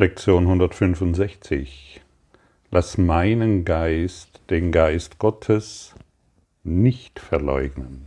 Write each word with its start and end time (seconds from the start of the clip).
Lektion 0.00 0.44
165. 0.44 2.00
Lass 2.70 2.98
meinen 2.98 3.64
Geist, 3.64 4.40
den 4.48 4.70
Geist 4.70 5.18
Gottes, 5.18 5.92
nicht 6.62 7.18
verleugnen. 7.18 8.06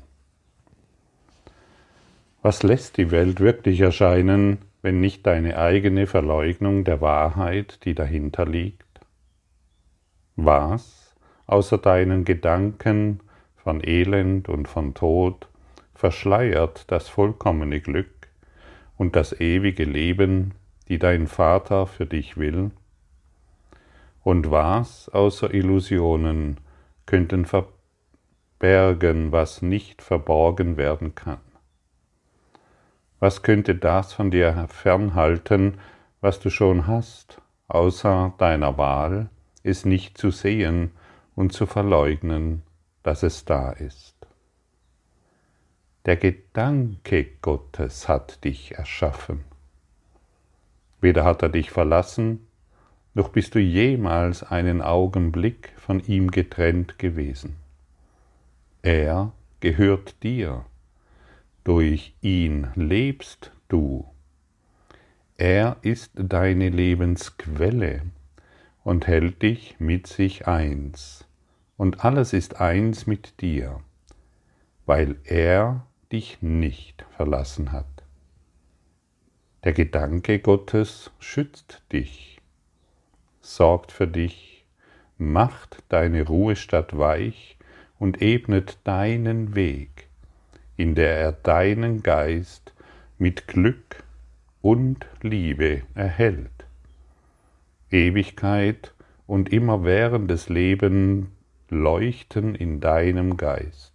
Was 2.42 2.64
lässt 2.64 2.96
die 2.96 3.12
Welt 3.12 3.42
wirklich 3.42 3.82
erscheinen, 3.82 4.60
wenn 4.82 5.02
nicht 5.02 5.28
deine 5.28 5.58
eigene 5.58 6.08
Verleugnung 6.08 6.86
der 6.86 7.02
Wahrheit, 7.02 7.84
die 7.84 7.94
dahinter 7.94 8.46
liegt? 8.46 9.02
Was, 10.38 11.14
außer 11.46 11.78
deinen 11.78 12.24
Gedanken 12.24 13.20
von 13.58 13.84
Elend 13.86 14.48
und 14.48 14.70
von 14.70 14.94
Tod, 14.94 15.50
verschleiert 15.94 16.90
das 16.90 17.10
vollkommene 17.10 17.82
Glück 17.82 18.30
und 18.96 19.18
das 19.18 19.38
ewige 19.42 19.84
Leben, 19.84 20.54
die 20.88 21.00
dein 21.00 21.28
Vater 21.28 21.88
für 21.88 22.06
dich 22.06 22.38
will? 22.38 22.72
Und 24.24 24.52
was 24.52 25.10
außer 25.10 25.54
Illusionen 25.54 26.60
könnten 27.06 27.46
verbergen, 27.46 29.32
was 29.32 29.62
nicht 29.62 30.02
verborgen 30.02 30.78
werden 30.78 31.16
kann? 31.16 31.40
Was 33.20 33.44
könnte 33.44 33.76
das 33.76 34.14
von 34.14 34.32
dir 34.32 34.68
fernhalten, 34.68 35.80
was 36.22 36.40
du 36.40 36.50
schon 36.50 36.88
hast, 36.88 37.42
außer 37.68 38.34
deiner 38.38 38.78
Wahl, 38.78 39.30
es 39.64 39.86
nicht 39.86 40.18
zu 40.18 40.32
sehen 40.32 40.92
und 41.36 41.54
zu 41.54 41.66
verleugnen, 41.66 42.64
dass 43.04 43.24
es 43.24 43.46
da 43.46 43.72
ist? 43.72 44.16
Der 46.06 46.18
Gedanke 46.18 47.28
Gottes 47.44 48.10
hat 48.10 48.44
dich 48.44 48.74
erschaffen. 48.74 49.51
Weder 51.02 51.26
hat 51.26 51.42
er 51.42 51.50
dich 51.50 51.72
verlassen, 51.72 52.48
noch 53.14 53.30
bist 53.30 53.56
du 53.56 53.60
jemals 53.60 54.44
einen 54.44 54.82
Augenblick 54.82 55.74
von 55.78 56.00
ihm 56.00 56.32
getrennt 56.32 56.98
gewesen. 57.00 57.58
Er 58.84 59.34
gehört 59.60 60.24
dir, 60.24 60.66
durch 61.64 62.14
ihn 62.22 62.68
lebst 62.76 63.52
du. 63.68 64.06
Er 65.38 65.78
ist 65.82 66.12
deine 66.16 66.70
Lebensquelle 66.70 68.04
und 68.84 69.08
hält 69.08 69.42
dich 69.42 69.76
mit 69.80 70.08
sich 70.08 70.48
eins, 70.48 71.28
und 71.78 72.06
alles 72.06 72.34
ist 72.34 72.62
eins 72.62 73.08
mit 73.08 73.42
dir, 73.42 73.82
weil 74.86 75.18
er 75.24 75.86
dich 76.12 76.42
nicht 76.42 77.06
verlassen 77.16 77.72
hat. 77.72 77.91
Der 79.64 79.74
Gedanke 79.74 80.40
Gottes 80.40 81.12
schützt 81.20 81.84
dich, 81.92 82.42
sorgt 83.42 83.92
für 83.92 84.08
dich, 84.08 84.66
macht 85.20 85.84
deine 85.88 86.26
Ruhestadt 86.26 86.98
weich 86.98 87.58
und 88.00 88.24
ebnet 88.24 88.80
deinen 88.86 89.54
Weg, 89.54 90.08
in 90.78 90.96
der 90.96 91.16
er 91.16 91.32
deinen 91.32 92.02
Geist 92.02 92.74
mit 93.20 93.48
Glück 93.48 94.04
und 94.64 95.06
Liebe 95.22 95.84
erhält. 95.94 96.66
Ewigkeit 97.92 98.96
und 99.28 99.54
immerwährendes 99.54 100.50
Leben 100.50 101.34
leuchten 101.70 102.56
in 102.56 102.80
deinem 102.80 103.38
Geist, 103.38 103.94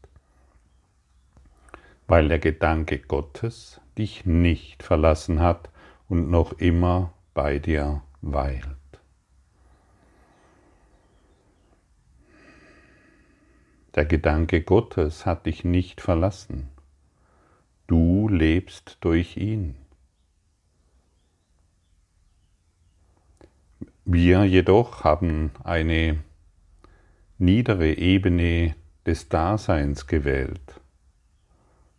weil 2.06 2.28
der 2.28 2.38
Gedanke 2.38 2.98
Gottes 2.98 3.80
dich 3.98 4.26
nicht 4.26 4.82
verlassen 4.82 5.40
hat 5.40 5.70
und 6.08 6.30
noch 6.30 6.52
immer 6.54 7.12
bei 7.34 7.58
dir 7.58 8.02
weilt. 8.22 8.76
Der 13.94 14.04
Gedanke 14.04 14.62
Gottes 14.62 15.24
hat 15.24 15.46
dich 15.46 15.64
nicht 15.64 16.02
verlassen. 16.02 16.68
Du 17.86 18.28
lebst 18.28 18.98
durch 19.00 19.38
ihn. 19.38 19.76
Wir 24.04 24.44
jedoch 24.44 25.02
haben 25.04 25.50
eine 25.64 26.22
niedere 27.38 27.94
Ebene 27.94 28.76
des 29.06 29.28
Daseins 29.28 30.06
gewählt. 30.06 30.80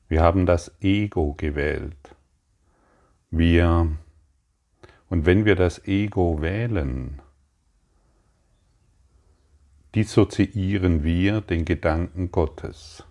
Wir 0.09 0.21
haben 0.21 0.45
das 0.45 0.71
Ego 0.81 1.33
gewählt. 1.33 2.15
Wir, 3.29 3.91
und 5.09 5.25
wenn 5.25 5.43
wir 5.43 5.55
das 5.55 5.85
Ego 5.85 6.41
wählen, 6.41 7.21
dissoziieren 9.95 11.03
wir 11.03 11.41
den 11.41 11.65
Gedanken 11.65 12.31
Gottes. 12.31 13.03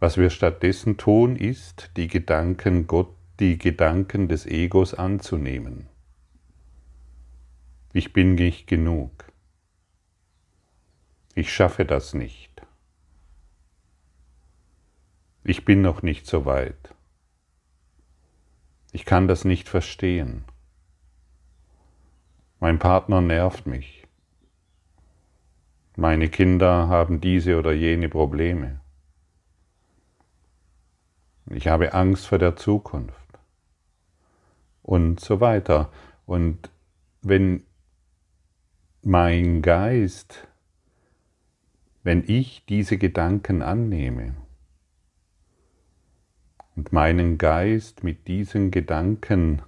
Was 0.00 0.16
wir 0.16 0.30
stattdessen 0.30 0.96
tun, 0.96 1.36
ist, 1.36 1.90
die 1.96 2.08
Gedanken, 2.08 2.86
Gott, 2.86 3.14
die 3.40 3.58
Gedanken 3.58 4.28
des 4.28 4.46
Egos 4.46 4.94
anzunehmen. 4.94 5.86
Ich 7.92 8.12
bin 8.12 8.36
nicht 8.36 8.66
genug. 8.66 9.10
Ich 11.34 11.52
schaffe 11.52 11.84
das 11.84 12.14
nicht. 12.14 12.57
Ich 15.44 15.64
bin 15.64 15.82
noch 15.82 16.02
nicht 16.02 16.26
so 16.26 16.44
weit. 16.44 16.94
Ich 18.92 19.04
kann 19.04 19.28
das 19.28 19.44
nicht 19.44 19.68
verstehen. 19.68 20.44
Mein 22.60 22.78
Partner 22.78 23.20
nervt 23.20 23.66
mich. 23.66 24.06
Meine 25.96 26.28
Kinder 26.28 26.88
haben 26.88 27.20
diese 27.20 27.58
oder 27.58 27.72
jene 27.72 28.08
Probleme. 28.08 28.80
Ich 31.50 31.68
habe 31.68 31.94
Angst 31.94 32.26
vor 32.26 32.38
der 32.38 32.56
Zukunft. 32.56 33.14
Und 34.82 35.20
so 35.20 35.40
weiter. 35.40 35.90
Und 36.26 36.70
wenn 37.22 37.64
mein 39.02 39.62
Geist, 39.62 40.46
wenn 42.02 42.24
ich 42.26 42.64
diese 42.66 42.98
Gedanken 42.98 43.62
annehme, 43.62 44.34
und 46.78 46.92
meinen 46.92 47.38
Geist 47.38 48.04
mit 48.04 48.28
diesen 48.28 48.70
Gedanken 48.70 49.62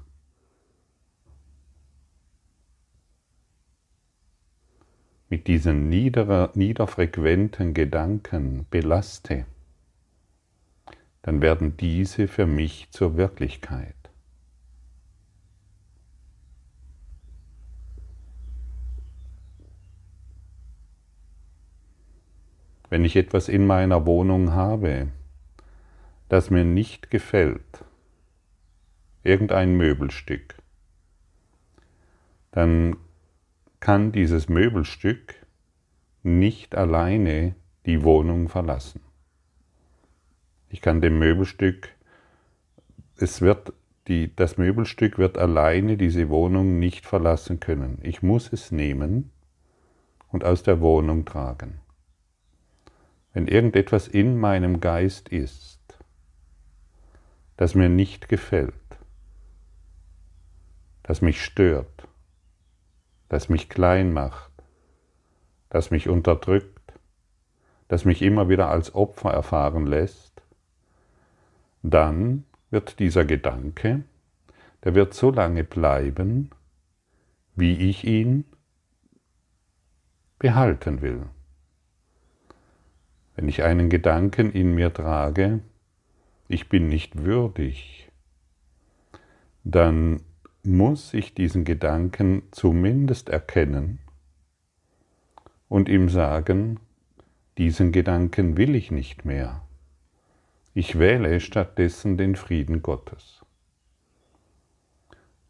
mit 5.28 5.48
diesen 5.48 5.88
niederer, 5.88 6.52
niederfrequenten 6.54 7.74
Gedanken 7.74 8.64
belaste, 8.70 9.44
dann 11.22 11.42
werden 11.42 11.76
diese 11.76 12.28
für 12.28 12.46
mich 12.46 12.92
zur 12.92 13.16
Wirklichkeit. 13.16 13.96
Wenn 22.88 23.04
ich 23.04 23.16
etwas 23.16 23.48
in 23.48 23.66
meiner 23.66 24.06
Wohnung 24.06 24.52
habe, 24.52 25.08
das 26.30 26.48
mir 26.48 26.64
nicht 26.64 27.10
gefällt, 27.10 27.84
irgendein 29.24 29.76
Möbelstück, 29.76 30.54
dann 32.52 32.96
kann 33.80 34.12
dieses 34.12 34.48
Möbelstück 34.48 35.34
nicht 36.22 36.76
alleine 36.76 37.56
die 37.84 38.04
Wohnung 38.04 38.48
verlassen. 38.48 39.00
Ich 40.68 40.80
kann 40.80 41.00
dem 41.00 41.18
Möbelstück, 41.18 41.88
es 43.16 43.40
wird 43.40 43.72
die, 44.06 44.34
das 44.34 44.56
Möbelstück 44.56 45.18
wird 45.18 45.36
alleine 45.36 45.96
diese 45.96 46.28
Wohnung 46.28 46.78
nicht 46.78 47.06
verlassen 47.06 47.58
können. 47.58 47.98
Ich 48.02 48.22
muss 48.22 48.52
es 48.52 48.70
nehmen 48.70 49.32
und 50.28 50.44
aus 50.44 50.62
der 50.62 50.80
Wohnung 50.80 51.24
tragen. 51.24 51.80
Wenn 53.32 53.48
irgendetwas 53.48 54.06
in 54.06 54.38
meinem 54.38 54.78
Geist 54.78 55.28
ist, 55.28 55.79
das 57.60 57.74
mir 57.74 57.90
nicht 57.90 58.30
gefällt, 58.30 58.72
das 61.02 61.20
mich 61.20 61.44
stört, 61.44 62.08
das 63.28 63.50
mich 63.50 63.68
klein 63.68 64.14
macht, 64.14 64.50
das 65.68 65.90
mich 65.90 66.08
unterdrückt, 66.08 66.94
das 67.86 68.06
mich 68.06 68.22
immer 68.22 68.48
wieder 68.48 68.70
als 68.70 68.94
Opfer 68.94 69.32
erfahren 69.32 69.86
lässt, 69.86 70.40
dann 71.82 72.46
wird 72.70 72.98
dieser 72.98 73.26
Gedanke, 73.26 74.04
der 74.82 74.94
wird 74.94 75.12
so 75.12 75.30
lange 75.30 75.62
bleiben, 75.62 76.48
wie 77.56 77.90
ich 77.90 78.06
ihn 78.06 78.46
behalten 80.38 81.02
will. 81.02 81.26
Wenn 83.34 83.50
ich 83.50 83.62
einen 83.64 83.90
Gedanken 83.90 84.50
in 84.50 84.74
mir 84.74 84.94
trage, 84.94 85.60
ich 86.50 86.68
bin 86.68 86.88
nicht 86.88 87.24
würdig, 87.24 88.10
dann 89.62 90.20
muss 90.64 91.14
ich 91.14 91.32
diesen 91.32 91.64
Gedanken 91.64 92.42
zumindest 92.50 93.28
erkennen 93.28 94.00
und 95.68 95.88
ihm 95.88 96.08
sagen, 96.08 96.80
diesen 97.56 97.92
Gedanken 97.92 98.56
will 98.56 98.74
ich 98.74 98.90
nicht 98.90 99.24
mehr. 99.24 99.62
Ich 100.74 100.98
wähle 100.98 101.38
stattdessen 101.38 102.18
den 102.18 102.34
Frieden 102.34 102.82
Gottes. 102.82 103.42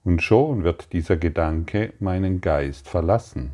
Und 0.05 0.21
schon 0.23 0.65
wird 0.65 0.93
dieser 0.93 1.17
Gedanke 1.17 1.95
meinen 1.99 2.43
Geist 2.43 2.89
verlassen. 2.89 3.53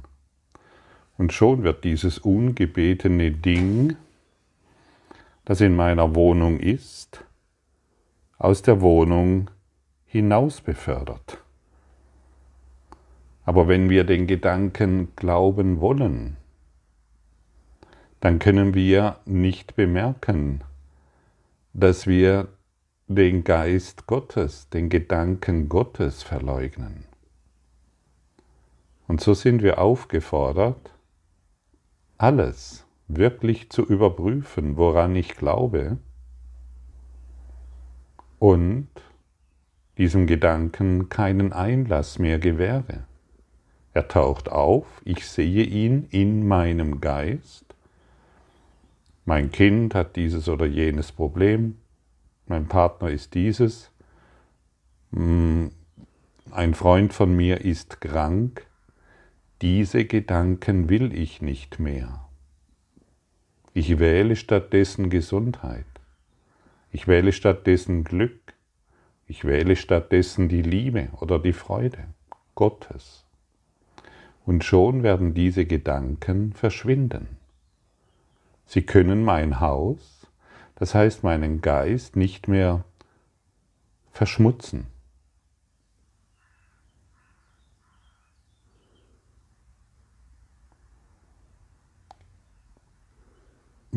Und 1.16 1.32
schon 1.32 1.62
wird 1.62 1.84
dieses 1.84 2.18
ungebetene 2.18 3.30
Ding, 3.30 3.96
das 5.44 5.60
in 5.60 5.76
meiner 5.76 6.16
Wohnung 6.16 6.58
ist, 6.58 7.25
aus 8.38 8.62
der 8.62 8.80
Wohnung 8.80 9.50
hinaus 10.04 10.60
befördert. 10.60 11.38
Aber 13.44 13.68
wenn 13.68 13.88
wir 13.88 14.04
den 14.04 14.26
Gedanken 14.26 15.14
glauben 15.16 15.80
wollen, 15.80 16.36
dann 18.20 18.38
können 18.38 18.74
wir 18.74 19.20
nicht 19.24 19.76
bemerken, 19.76 20.64
dass 21.72 22.06
wir 22.06 22.48
den 23.06 23.44
Geist 23.44 24.06
Gottes, 24.06 24.68
den 24.70 24.88
Gedanken 24.88 25.68
Gottes 25.68 26.22
verleugnen. 26.22 27.04
Und 29.06 29.20
so 29.20 29.34
sind 29.34 29.62
wir 29.62 29.78
aufgefordert, 29.78 30.92
alles 32.18 32.84
wirklich 33.06 33.70
zu 33.70 33.82
überprüfen, 33.84 34.76
woran 34.76 35.14
ich 35.14 35.36
glaube, 35.36 35.98
und 38.38 38.88
diesem 39.98 40.26
Gedanken 40.26 41.08
keinen 41.08 41.52
Einlass 41.52 42.18
mehr 42.18 42.38
gewähre. 42.38 43.04
Er 43.94 44.08
taucht 44.08 44.50
auf, 44.50 45.00
ich 45.04 45.26
sehe 45.26 45.64
ihn 45.64 46.06
in 46.10 46.46
meinem 46.46 47.00
Geist. 47.00 47.64
Mein 49.24 49.50
Kind 49.50 49.94
hat 49.94 50.16
dieses 50.16 50.48
oder 50.48 50.66
jenes 50.66 51.12
Problem, 51.12 51.78
mein 52.46 52.66
Partner 52.68 53.10
ist 53.10 53.34
dieses, 53.34 53.90
hm, 55.12 55.70
ein 56.50 56.74
Freund 56.74 57.12
von 57.12 57.34
mir 57.34 57.62
ist 57.62 58.00
krank, 58.00 58.66
diese 59.62 60.04
Gedanken 60.04 60.90
will 60.90 61.14
ich 61.14 61.40
nicht 61.40 61.78
mehr. 61.78 62.28
Ich 63.72 63.98
wähle 63.98 64.36
stattdessen 64.36 65.10
Gesundheit. 65.10 65.86
Ich 66.92 67.08
wähle 67.08 67.32
stattdessen 67.32 68.04
Glück. 68.04 68.54
Ich 69.26 69.44
wähle 69.44 69.76
stattdessen 69.76 70.48
die 70.48 70.62
Liebe 70.62 71.08
oder 71.20 71.38
die 71.38 71.52
Freude 71.52 71.98
Gottes. 72.54 73.24
Und 74.44 74.64
schon 74.64 75.02
werden 75.02 75.34
diese 75.34 75.66
Gedanken 75.66 76.52
verschwinden. 76.52 77.36
Sie 78.66 78.82
können 78.82 79.24
mein 79.24 79.60
Haus, 79.60 80.26
das 80.76 80.94
heißt 80.94 81.24
meinen 81.24 81.60
Geist, 81.60 82.16
nicht 82.16 82.48
mehr 82.48 82.84
verschmutzen. 84.12 84.86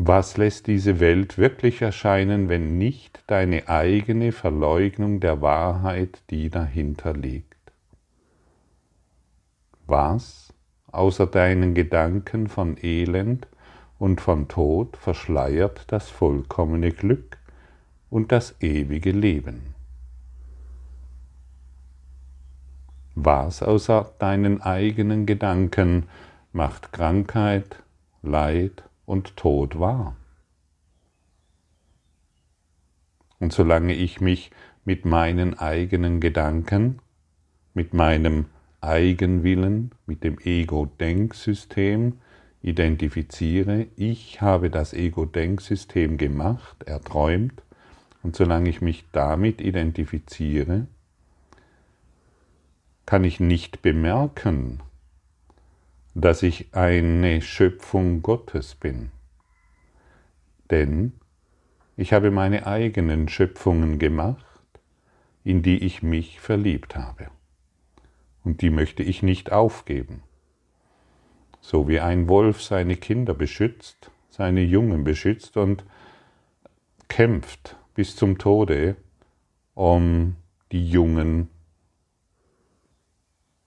Was 0.01 0.38
lässt 0.38 0.68
diese 0.68 1.01
Welt 1.01 1.38
wirklich 1.38 1.81
erscheinen, 1.81 2.48
wenn 2.48 2.78
nicht 2.78 3.22
deine 3.28 3.68
eigene 3.68 4.31
Verleugnung 4.31 5.19
der 5.19 5.42
Wahrheit, 5.42 6.22
die 6.30 6.50
dahinter 6.50 7.12
liegt? 7.12 7.57
Was, 9.88 10.54
außer 10.94 11.28
deinen 11.28 11.74
Gedanken 11.74 12.48
von 12.48 12.78
Elend 12.81 13.50
und 13.98 14.22
von 14.22 14.48
Tod, 14.48 14.96
verschleiert 14.96 15.84
das 15.92 16.10
vollkommene 16.10 16.94
Glück 16.94 17.38
und 18.10 18.31
das 18.31 18.56
ewige 18.62 19.12
Leben? 19.12 19.75
Was 23.16 23.62
außer 23.62 24.13
deinen 24.18 24.62
eigenen 24.62 25.25
Gedanken 25.25 26.07
macht 26.54 26.94
Krankheit, 26.94 27.84
Leid 28.22 28.84
und 29.09 29.35
Tod 29.35 29.79
wahr. 29.79 30.15
Und 33.39 33.51
solange 33.51 33.95
ich 33.95 34.21
mich 34.21 34.51
mit 34.85 35.03
meinen 35.03 35.57
eigenen 35.57 36.19
Gedanken, 36.19 37.00
mit 37.73 37.91
meinem 37.95 38.45
Eigenwillen, 38.81 39.91
mit 40.06 40.23
dem 40.23 40.38
Ego-Denksystem 40.38 42.19
identifiziere, 42.61 43.88
ich 43.95 44.41
habe 44.41 44.69
das 44.69 44.94
Ego-Denksystem 44.94 46.17
gemacht, 46.17 46.83
erträumt, 46.83 47.63
und 48.21 48.35
solange 48.35 48.69
ich 48.69 48.79
mich 48.79 49.06
damit 49.11 49.59
identifiziere, 49.59 50.85
kann 53.07 53.23
ich 53.23 53.39
nicht 53.39 53.81
bemerken, 53.81 54.81
dass 56.15 56.44
ich 56.44 56.73
eine 56.73 57.41
Schöpfung 57.41 58.21
Gottes 58.21 58.75
bin. 58.75 59.11
Denn 60.69 61.13
ich 61.97 62.13
habe 62.13 62.31
meine 62.31 62.65
eigenen 62.65 63.27
Schöpfungen 63.27 64.00
gemacht, 64.00 64.45
in 65.44 65.61
die 65.61 65.83
ich 65.83 66.03
mich 66.03 66.39
verliebt 66.39 66.95
habe. 66.95 67.27
Und 68.44 68.61
die 68.61 68.69
möchte 68.69 69.03
ich 69.03 69.21
nicht 69.23 69.51
aufgeben. 69.51 70.23
So 71.61 71.88
wie 71.88 72.00
ein 72.00 72.29
Wolf 72.29 72.61
seine 72.61 72.95
Kinder 72.95 73.33
beschützt, 73.33 74.11
seine 74.29 74.61
Jungen 74.61 75.03
beschützt 75.03 75.57
und 75.57 75.83
kämpft 77.09 77.75
bis 77.95 78.15
zum 78.15 78.38
Tode, 78.38 78.95
um 79.73 80.35
die 80.71 80.89
Jungen, 80.89 81.50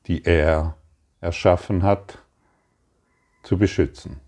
die 0.06 0.24
er 0.24 0.76
erschaffen 1.20 1.82
hat, 1.82 2.21
zu 3.42 3.58
beschützen. 3.58 4.20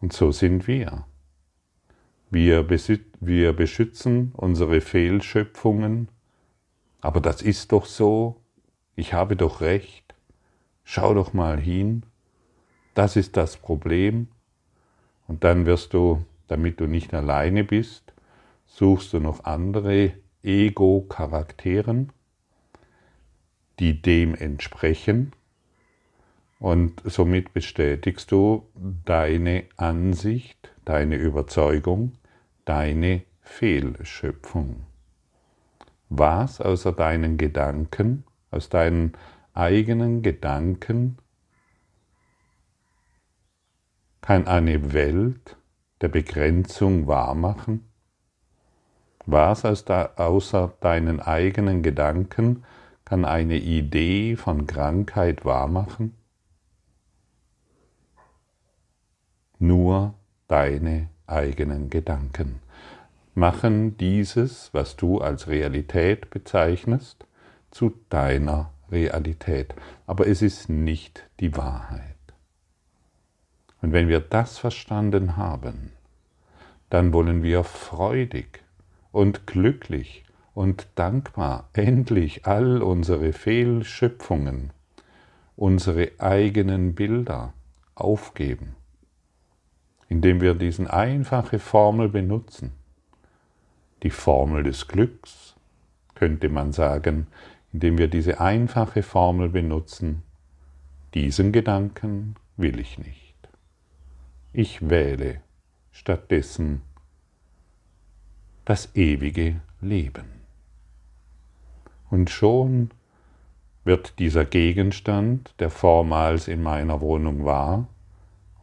Und 0.00 0.12
so 0.12 0.32
sind 0.32 0.66
wir. 0.66 1.06
Wir, 2.30 2.68
wir 3.20 3.52
beschützen 3.52 4.32
unsere 4.36 4.80
Fehlschöpfungen, 4.80 6.08
aber 7.00 7.20
das 7.20 7.42
ist 7.42 7.72
doch 7.72 7.86
so, 7.86 8.40
ich 8.96 9.12
habe 9.12 9.36
doch 9.36 9.60
recht, 9.60 10.14
schau 10.82 11.14
doch 11.14 11.32
mal 11.32 11.60
hin, 11.60 12.04
das 12.94 13.16
ist 13.16 13.36
das 13.36 13.56
Problem. 13.56 14.28
Und 15.26 15.44
dann 15.44 15.66
wirst 15.66 15.94
du, 15.94 16.24
damit 16.48 16.80
du 16.80 16.86
nicht 16.86 17.14
alleine 17.14 17.64
bist, 17.64 18.12
suchst 18.66 19.12
du 19.12 19.20
noch 19.20 19.44
andere 19.44 20.12
Ego-Charakteren, 20.42 22.12
die 23.78 24.00
dem 24.00 24.34
entsprechen 24.34 25.32
und 26.64 27.02
somit 27.04 27.52
bestätigst 27.52 28.32
du 28.32 28.66
deine 29.04 29.64
Ansicht, 29.76 30.72
deine 30.86 31.16
Überzeugung, 31.16 32.12
deine 32.64 33.20
Fehlschöpfung. 33.42 34.86
Was 36.08 36.62
außer 36.62 36.92
deinen 36.92 37.36
Gedanken, 37.36 38.24
aus 38.50 38.70
deinen 38.70 39.12
eigenen 39.52 40.22
Gedanken 40.22 41.18
kann 44.22 44.46
eine 44.46 44.94
Welt 44.94 45.58
der 46.00 46.08
Begrenzung 46.08 47.06
wahrmachen? 47.06 47.90
Was 49.26 49.66
außer 49.66 50.72
deinen 50.80 51.20
eigenen 51.20 51.82
Gedanken 51.82 52.64
kann 53.04 53.26
eine 53.26 53.58
Idee 53.58 54.36
von 54.36 54.66
Krankheit 54.66 55.44
wahrmachen? 55.44 56.14
Nur 59.66 60.14
deine 60.46 61.08
eigenen 61.26 61.88
Gedanken 61.90 62.60
machen 63.34 63.96
dieses, 63.96 64.72
was 64.72 64.96
du 64.96 65.18
als 65.18 65.48
Realität 65.48 66.30
bezeichnest, 66.30 67.26
zu 67.70 67.92
deiner 68.08 68.70
Realität. 68.90 69.74
Aber 70.06 70.26
es 70.28 70.42
ist 70.42 70.68
nicht 70.68 71.28
die 71.40 71.56
Wahrheit. 71.56 72.02
Und 73.82 73.92
wenn 73.92 74.08
wir 74.08 74.20
das 74.20 74.58
verstanden 74.58 75.36
haben, 75.36 75.92
dann 76.90 77.12
wollen 77.12 77.42
wir 77.42 77.64
freudig 77.64 78.62
und 79.10 79.46
glücklich 79.46 80.24
und 80.54 80.86
dankbar 80.94 81.68
endlich 81.72 82.46
all 82.46 82.82
unsere 82.82 83.32
Fehlschöpfungen, 83.32 84.72
unsere 85.56 86.12
eigenen 86.18 86.94
Bilder 86.94 87.52
aufgeben 87.96 88.76
indem 90.08 90.40
wir 90.40 90.54
diesen 90.54 90.86
einfache 90.86 91.58
Formel 91.58 92.08
benutzen. 92.08 92.72
Die 94.02 94.10
Formel 94.10 94.62
des 94.62 94.88
Glücks, 94.88 95.54
könnte 96.14 96.48
man 96.48 96.72
sagen, 96.72 97.26
indem 97.72 97.98
wir 97.98 98.08
diese 98.08 98.40
einfache 98.40 99.02
Formel 99.02 99.48
benutzen, 99.48 100.22
diesen 101.14 101.52
Gedanken 101.52 102.36
will 102.56 102.78
ich 102.78 102.98
nicht. 102.98 103.34
Ich 104.52 104.88
wähle 104.88 105.40
stattdessen 105.90 106.82
das 108.64 108.94
ewige 108.94 109.60
Leben. 109.80 110.26
Und 112.10 112.30
schon 112.30 112.90
wird 113.84 114.18
dieser 114.18 114.44
Gegenstand, 114.44 115.54
der 115.58 115.70
vormals 115.70 116.48
in 116.48 116.62
meiner 116.62 117.00
Wohnung 117.00 117.44
war 117.44 117.86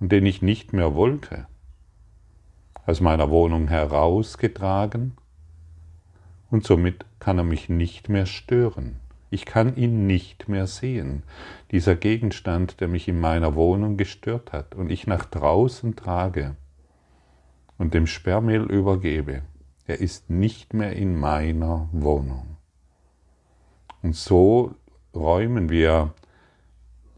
und 0.01 0.11
den 0.11 0.25
ich 0.25 0.41
nicht 0.41 0.73
mehr 0.73 0.95
wollte, 0.95 1.47
aus 2.85 2.99
meiner 2.99 3.29
Wohnung 3.29 3.69
herausgetragen 3.69 5.13
und 6.49 6.65
somit 6.65 7.05
kann 7.19 7.37
er 7.37 7.43
mich 7.45 7.69
nicht 7.69 8.09
mehr 8.09 8.25
stören. 8.25 8.97
Ich 9.29 9.45
kann 9.45 9.77
ihn 9.77 10.07
nicht 10.07 10.49
mehr 10.49 10.67
sehen, 10.67 11.23
dieser 11.71 11.95
Gegenstand, 11.95 12.81
der 12.81 12.89
mich 12.89 13.07
in 13.07 13.21
meiner 13.21 13.55
Wohnung 13.55 13.95
gestört 13.95 14.51
hat 14.51 14.75
und 14.75 14.91
ich 14.91 15.07
nach 15.07 15.23
draußen 15.23 15.95
trage 15.95 16.57
und 17.77 17.93
dem 17.93 18.07
Sperrmehl 18.07 18.63
übergebe. 18.63 19.43
Er 19.85 20.01
ist 20.01 20.29
nicht 20.29 20.73
mehr 20.73 20.93
in 20.93 21.17
meiner 21.17 21.87
Wohnung. 21.91 22.57
Und 24.01 24.15
so 24.15 24.73
räumen 25.13 25.69
wir 25.69 26.13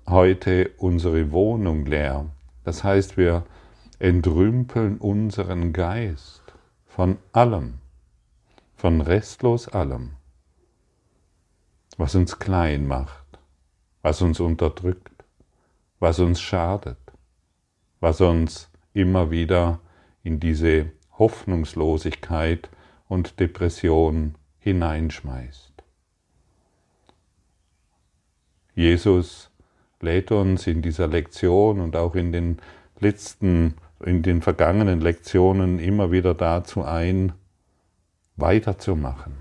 heute 0.07 0.71
unsere 0.77 1.31
Wohnung 1.31 1.85
leer. 1.85 2.25
Das 2.63 2.83
heißt, 2.83 3.17
wir 3.17 3.45
entrümpeln 3.99 4.97
unseren 4.97 5.73
Geist 5.73 6.41
von 6.85 7.17
allem, 7.31 7.79
von 8.75 9.01
restlos 9.01 9.67
allem 9.67 10.11
was 11.97 12.15
uns 12.15 12.39
klein 12.39 12.87
macht, 12.87 13.39
was 14.01 14.21
uns 14.21 14.39
unterdrückt, 14.39 15.23
was 15.99 16.19
uns 16.19 16.41
schadet, 16.41 16.97
was 17.99 18.21
uns 18.21 18.69
immer 18.93 19.31
wieder 19.31 19.79
in 20.23 20.39
diese 20.39 20.91
Hoffnungslosigkeit 21.17 22.69
und 23.07 23.39
Depression 23.39 24.35
hineinschmeißt. 24.59 25.71
Jesus 28.75 29.51
uns 30.31 30.67
in 30.67 30.81
dieser 30.81 31.07
Lektion 31.07 31.79
und 31.79 31.95
auch 31.95 32.15
in 32.15 32.31
den 32.31 32.59
letzten, 32.99 33.75
in 34.05 34.21
den 34.21 34.41
vergangenen 34.41 35.01
Lektionen 35.01 35.79
immer 35.79 36.11
wieder 36.11 36.33
dazu 36.33 36.83
ein, 36.83 37.33
weiterzumachen, 38.35 39.33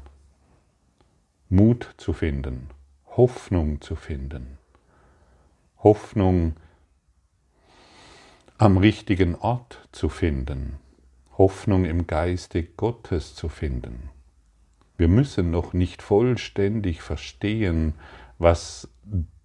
Mut 1.49 1.95
zu 1.97 2.12
finden, 2.12 2.69
Hoffnung 3.16 3.81
zu 3.81 3.97
finden, 3.97 4.59
Hoffnung 5.78 6.54
am 8.59 8.76
richtigen 8.76 9.35
Ort 9.35 9.88
zu 9.90 10.09
finden, 10.09 10.76
Hoffnung 11.37 11.85
im 11.85 12.07
Geiste 12.07 12.62
Gottes 12.62 13.35
zu 13.35 13.49
finden. 13.49 14.11
Wir 14.97 15.09
müssen 15.09 15.50
noch 15.50 15.73
nicht 15.73 16.02
vollständig 16.02 17.02
verstehen, 17.02 17.95
was, 18.38 18.88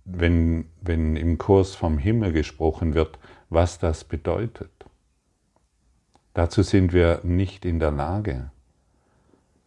wenn, 0.09 0.65
wenn 0.81 1.17
im 1.17 1.37
Kurs 1.37 1.75
vom 1.75 1.97
Himmel 1.97 2.31
gesprochen 2.31 2.93
wird, 2.93 3.19
was 3.49 3.77
das 3.77 4.05
bedeutet. 4.05 4.71
Dazu 6.33 6.63
sind 6.63 6.93
wir 6.93 7.21
nicht 7.23 7.65
in 7.65 7.79
der 7.79 7.91
Lage. 7.91 8.51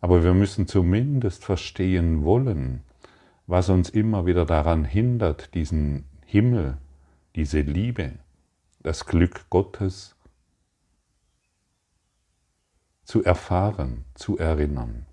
Aber 0.01 0.25
wir 0.25 0.33
müssen 0.33 0.67
zumindest 0.67 1.45
verstehen 1.45 2.25
wollen, 2.25 2.83
was 3.47 3.69
uns 3.69 3.91
immer 3.91 4.25
wieder 4.25 4.47
daran 4.47 4.85
hindert, 4.85 5.55
diesen 5.55 6.07
Himmel, 6.25 6.79
diese 7.37 7.61
Liebe, 7.61 8.13
das 8.83 9.05
Glück 9.05 9.51
Gottes 9.51 10.17
zu 13.05 13.23
erfahren, 13.25 14.05
zu 14.15 14.39
erinnern. 14.39 15.05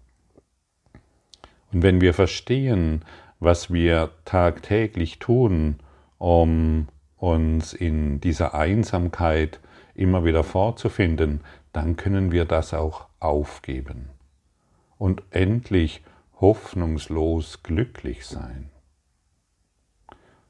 Und 1.74 1.82
wenn 1.82 2.00
wir 2.00 2.14
verstehen, 2.14 3.04
was 3.40 3.72
wir 3.72 4.12
tagtäglich 4.26 5.20
tun, 5.20 5.78
um 6.18 6.88
uns 7.18 7.74
in 7.74 8.20
dieser 8.20 8.54
Einsamkeit 8.54 9.60
immer 9.96 10.24
wieder 10.26 10.44
vorzufinden, 10.44 11.42
dann 11.74 11.96
können 11.96 12.32
wir 12.32 12.46
das 12.46 12.74
auch 12.74 13.08
aufgeben 13.20 14.10
und 14.98 15.24
endlich 15.32 16.04
hoffnungslos 16.40 17.64
glücklich 17.64 18.26
sein. 18.26 18.70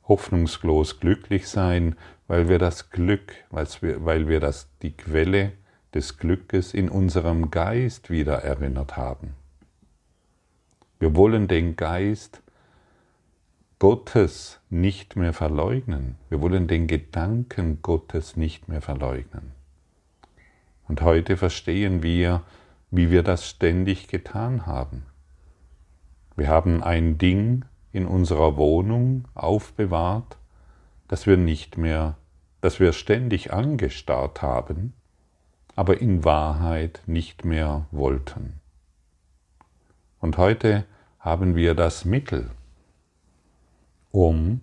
Hoffnungslos 0.07 0.99
glücklich 0.99 1.47
sein, 1.47 1.95
weil 2.27 2.47
wir 2.47 2.59
das 2.59 2.89
Glück, 2.89 3.33
weil 3.49 4.27
wir 4.27 4.39
das, 4.39 4.69
die 4.81 4.95
Quelle 4.95 5.53
des 5.93 6.17
Glückes 6.17 6.73
in 6.73 6.89
unserem 6.89 7.51
Geist 7.51 8.09
wieder 8.09 8.43
erinnert 8.43 8.95
haben. 8.97 9.35
Wir 10.99 11.15
wollen 11.15 11.47
den 11.47 11.75
Geist 11.75 12.41
Gottes 13.79 14.59
nicht 14.71 15.15
mehr 15.15 15.33
verleugnen. 15.33 16.15
Wir 16.29 16.41
wollen 16.41 16.67
den 16.67 16.87
Gedanken 16.87 17.83
Gottes 17.83 18.35
nicht 18.35 18.67
mehr 18.67 18.81
verleugnen. 18.81 19.51
Und 20.87 21.03
heute 21.03 21.37
verstehen 21.37 22.01
wir, 22.01 22.41
wie 22.89 23.11
wir 23.11 23.21
das 23.21 23.47
ständig 23.47 24.07
getan 24.07 24.65
haben. 24.65 25.05
Wir 26.35 26.47
haben 26.47 26.81
ein 26.81 27.19
Ding 27.19 27.65
in 27.91 28.07
unserer 28.07 28.57
Wohnung 28.57 29.25
aufbewahrt, 29.35 30.37
das 31.07 31.27
wir 31.27 31.37
nicht 31.37 31.77
mehr, 31.77 32.17
das 32.61 32.79
wir 32.79 32.93
ständig 32.93 33.53
angestarrt 33.53 34.41
haben, 34.41 34.93
aber 35.75 36.01
in 36.01 36.23
Wahrheit 36.23 37.03
nicht 37.05 37.45
mehr 37.45 37.85
wollten. 37.91 38.59
Und 40.19 40.39
heute 40.39 40.85
haben 41.19 41.55
wir 41.55 41.75
das 41.75 42.05
Mittel, 42.05 42.49
um 44.11 44.61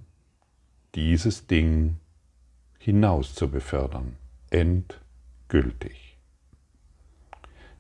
dieses 0.95 1.47
Ding 1.47 1.97
hinaus 2.79 3.35
zu 3.35 3.51
befördern, 3.51 4.17
endgültig. 4.51 6.19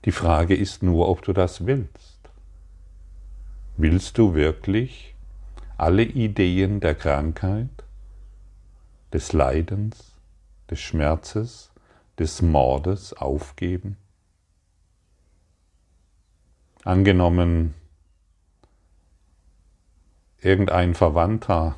Die 0.05 0.13
Frage 0.13 0.55
ist 0.55 0.83
nur, 0.83 1.09
ob 1.09 1.23
du 1.23 1.33
das 1.33 1.67
willst. 1.67 2.19
Willst 3.77 4.19
du 4.19 4.35
wirklich 4.35 5.15
alle 5.77 6.05
Ideen 6.05 6.81
der 6.81 6.95
Krankheit, 6.95 7.85
des 9.13 9.33
Leidens, 9.33 10.13
des 10.71 10.81
Schmerzes, 10.81 11.71
des 12.19 12.43
Mordes 12.43 13.13
aufgeben? 13.15 13.97
Angenommen, 16.85 17.75
irgendein 20.45 20.95
Verwandter 20.95 21.77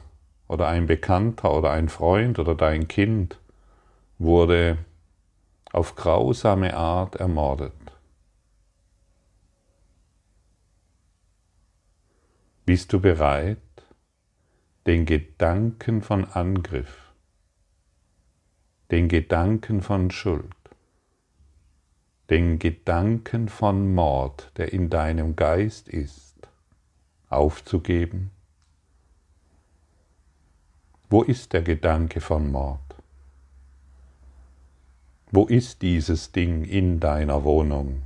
oder 0.49 0.67
ein 0.67 0.87
Bekannter 0.87 1.55
oder 1.55 1.71
ein 1.71 1.89
Freund 1.89 2.41
oder 2.41 2.57
dein 2.57 2.89
Kind 2.89 3.39
wurde 4.19 4.79
auf 5.73 5.95
grausame 5.95 6.77
Art 6.77 7.17
ermordet. 7.17 7.73
Bist 12.65 12.93
du 12.93 13.01
bereit, 13.01 13.59
den 14.87 15.07
Gedanken 15.07 16.03
von 16.03 16.25
Angriff, 16.25 17.13
den 18.91 19.09
Gedanken 19.09 19.81
von 19.81 20.11
Schuld, 20.11 20.45
den 22.31 22.59
Gedanken 22.59 23.49
von 23.49 23.95
Mord, 23.95 24.51
der 24.57 24.73
in 24.73 24.91
deinem 24.91 25.37
Geist 25.37 25.89
ist, 25.89 26.49
aufzugeben? 27.29 28.33
Wo 31.09 31.23
ist 31.23 31.53
der 31.53 31.63
Gedanke 31.63 32.21
von 32.21 32.51
Mord? 32.51 32.81
Wo 35.31 35.47
ist 35.47 35.83
dieses 35.83 36.33
Ding 36.33 36.65
in 36.65 36.99
deiner 36.99 37.45
Wohnung, 37.45 38.03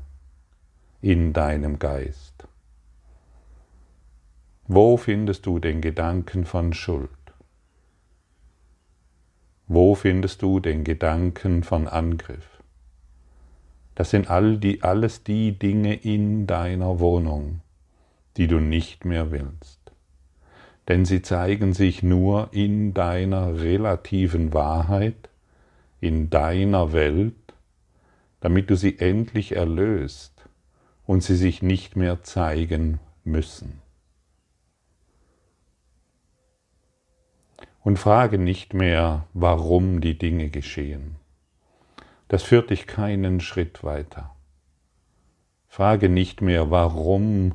in 1.00 1.32
deinem 1.32 1.78
Geist? 1.78 2.46
Wo 4.68 4.98
findest 4.98 5.46
du 5.46 5.58
den 5.58 5.80
Gedanken 5.80 6.44
von 6.44 6.74
Schuld? 6.74 7.08
Wo 9.66 9.94
findest 9.94 10.42
du 10.42 10.60
den 10.60 10.84
Gedanken 10.84 11.64
von 11.64 11.88
Angriff? 11.88 12.60
Das 13.94 14.10
sind 14.10 14.28
all 14.28 14.58
die, 14.58 14.82
alles 14.82 15.24
die 15.24 15.58
Dinge 15.58 15.94
in 15.94 16.46
deiner 16.46 17.00
Wohnung, 17.00 17.62
die 18.36 18.46
du 18.46 18.60
nicht 18.60 19.06
mehr 19.06 19.30
willst. 19.30 19.79
Denn 20.90 21.04
sie 21.04 21.22
zeigen 21.22 21.72
sich 21.72 22.02
nur 22.02 22.48
in 22.50 22.94
deiner 22.94 23.60
relativen 23.60 24.52
Wahrheit, 24.52 25.28
in 26.00 26.30
deiner 26.30 26.92
Welt, 26.92 27.36
damit 28.40 28.70
du 28.70 28.74
sie 28.74 28.98
endlich 28.98 29.54
erlöst 29.54 30.48
und 31.06 31.22
sie 31.22 31.36
sich 31.36 31.62
nicht 31.62 31.94
mehr 31.94 32.24
zeigen 32.24 32.98
müssen. 33.22 33.80
Und 37.84 37.96
frage 38.00 38.38
nicht 38.38 38.74
mehr, 38.74 39.28
warum 39.32 40.00
die 40.00 40.18
Dinge 40.18 40.48
geschehen. 40.48 41.14
Das 42.26 42.42
führt 42.42 42.70
dich 42.70 42.88
keinen 42.88 43.38
Schritt 43.38 43.84
weiter. 43.84 44.34
Frage 45.68 46.08
nicht 46.08 46.40
mehr, 46.40 46.72
warum 46.72 47.52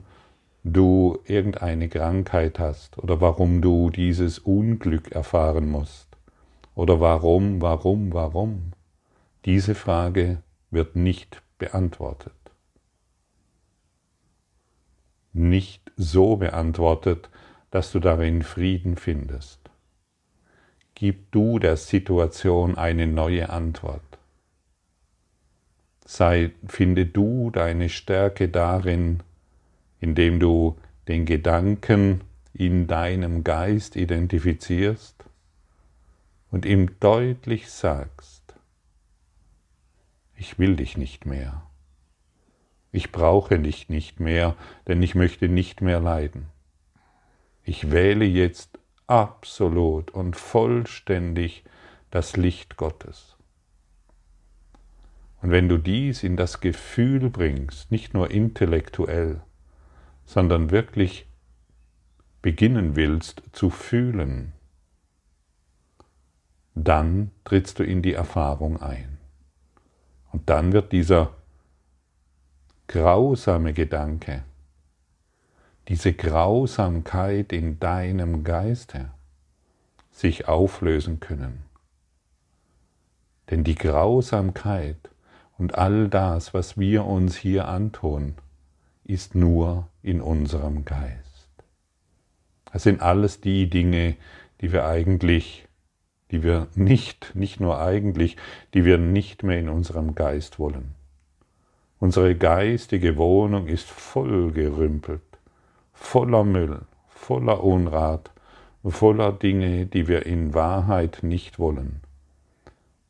du 0.65 1.19
irgendeine 1.25 1.87
Krankheit 1.89 2.57
hast 2.57 2.97
oder 2.97 3.21
warum 3.21 3.61
du 3.61 3.91
dieses 3.91 4.39
Unglück 4.39 5.11
erfahren 5.11 5.69
musst 5.69 6.07
oder 6.73 6.99
warum, 6.99 7.61
warum, 7.61 8.13
warum. 8.13 8.71
Diese 9.45 9.75
Frage 9.75 10.41
wird 10.71 10.95
nicht 10.95 11.43
beantwortet. 11.59 12.33
Nicht 15.33 15.91
so 15.97 16.37
beantwortet, 16.37 17.29
dass 17.69 17.91
du 17.91 17.99
darin 17.99 18.41
Frieden 18.41 18.97
findest. 18.97 19.59
Gib 20.95 21.31
du 21.31 21.59
der 21.59 21.77
Situation 21.77 22.75
eine 22.75 23.05
neue 23.05 23.49
Antwort. 23.51 24.01
Sei, 26.05 26.53
finde 26.67 27.05
du 27.05 27.51
deine 27.51 27.89
Stärke 27.89 28.49
darin, 28.49 29.21
indem 29.99 30.39
du 30.39 30.77
den 31.07 31.25
Gedanken 31.25 32.21
in 32.53 32.87
deinem 32.87 33.43
Geist 33.43 33.95
identifizierst 33.95 35.25
und 36.51 36.65
ihm 36.65 36.99
deutlich 36.99 37.69
sagst, 37.69 38.55
ich 40.35 40.59
will 40.59 40.75
dich 40.75 40.97
nicht 40.97 41.25
mehr. 41.25 41.63
Ich 42.91 43.11
brauche 43.11 43.59
dich 43.59 43.89
nicht 43.89 44.19
mehr, 44.19 44.55
denn 44.87 45.01
ich 45.01 45.15
möchte 45.15 45.49
nicht 45.49 45.81
mehr 45.81 45.99
leiden. 45.99 46.47
Ich 47.63 47.91
wähle 47.91 48.25
jetzt 48.25 48.79
absolut 49.07 50.11
und 50.11 50.35
vollständig 50.35 51.63
das 52.11 52.37
Licht 52.37 52.77
Gottes. 52.77 53.35
Und 55.41 55.51
wenn 55.51 55.67
du 55.67 55.77
dies 55.77 56.23
in 56.23 56.37
das 56.37 56.59
Gefühl 56.59 57.29
bringst, 57.29 57.91
nicht 57.91 58.13
nur 58.13 58.31
intellektuell, 58.31 59.41
sondern 60.25 60.71
wirklich 60.71 61.27
beginnen 62.41 62.95
willst 62.95 63.43
zu 63.53 63.69
fühlen, 63.69 64.53
dann 66.75 67.31
trittst 67.43 67.79
du 67.79 67.83
in 67.83 68.01
die 68.01 68.13
Erfahrung 68.13 68.81
ein. 68.81 69.17
Und 70.31 70.49
dann 70.49 70.73
wird 70.73 70.91
dieser 70.91 71.33
grausame 72.87 73.73
Gedanke, 73.73 74.43
diese 75.87 76.13
Grausamkeit 76.13 77.53
in 77.53 77.79
deinem 77.79 78.43
Geiste 78.43 79.11
sich 80.11 80.47
auflösen 80.47 81.19
können. 81.19 81.63
Denn 83.49 83.63
die 83.63 83.75
Grausamkeit 83.75 84.97
und 85.57 85.75
all 85.75 86.09
das, 86.09 86.53
was 86.53 86.77
wir 86.77 87.05
uns 87.05 87.35
hier 87.35 87.67
antun, 87.67 88.35
ist 89.05 89.35
nur 89.35 89.87
in 90.01 90.19
unserem 90.19 90.83
Geist. 90.83 91.49
Das 92.73 92.83
sind 92.83 93.01
alles 93.01 93.39
die 93.39 93.69
Dinge, 93.69 94.15
die 94.61 94.73
wir 94.73 94.85
eigentlich, 94.85 95.67
die 96.31 96.43
wir 96.43 96.67
nicht, 96.75 97.35
nicht 97.35 97.59
nur 97.59 97.79
eigentlich, 97.79 98.35
die 98.73 98.83
wir 98.83 98.97
nicht 98.97 99.43
mehr 99.43 99.59
in 99.59 99.69
unserem 99.69 100.15
Geist 100.15 100.59
wollen. 100.59 100.95
Unsere 101.99 102.35
geistige 102.35 103.15
Wohnung 103.15 103.67
ist 103.67 103.87
voll 103.87 104.51
gerümpelt, 104.51 105.21
voller 105.93 106.43
Müll, 106.43 106.81
voller 107.07 107.63
Unrat, 107.63 108.31
voller 108.83 109.31
Dinge, 109.31 109.85
die 109.85 110.07
wir 110.07 110.25
in 110.25 110.53
Wahrheit 110.53 111.19
nicht 111.21 111.59
wollen, 111.59 112.01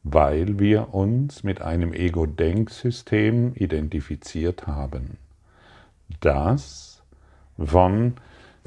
weil 0.04 0.60
wir 0.60 0.93
uns 0.93 1.43
mit 1.43 1.62
einem 1.62 1.93
Ego-Denksystem 1.93 3.54
identifiziert 3.56 4.67
haben 4.67 5.17
das 6.20 7.04
von, 7.58 8.15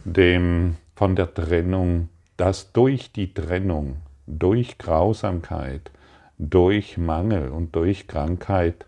dem, 0.05 0.77
von 0.95 1.17
der 1.17 1.33
Trennung, 1.35 2.09
das 2.37 2.73
durch 2.73 3.13
die 3.13 3.35
Trennung, 3.35 3.97
durch 4.27 4.79
Grausamkeit, 4.79 5.91
durch 6.39 6.99
Mangel 6.99 7.49
und 7.49 7.75
durch 7.75 8.07
Krankheit 8.07 8.87